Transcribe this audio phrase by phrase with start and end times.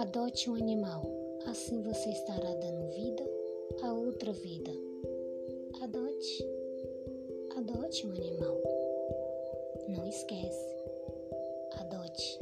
[0.00, 1.02] Adote um animal,
[1.46, 3.22] assim você estará dando vida
[3.82, 4.70] a outra vida.
[5.82, 6.48] Adote,
[7.54, 8.62] adote um animal.
[9.90, 10.74] Não esquece,
[11.80, 12.38] adote.